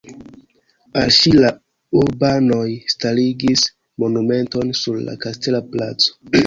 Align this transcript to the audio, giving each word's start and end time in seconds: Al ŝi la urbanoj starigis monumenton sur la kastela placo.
Al 1.01 1.13
ŝi 1.17 1.33
la 1.39 1.51
urbanoj 2.01 2.65
starigis 2.95 3.67
monumenton 4.05 4.77
sur 4.83 5.03
la 5.09 5.19
kastela 5.27 5.67
placo. 5.75 6.23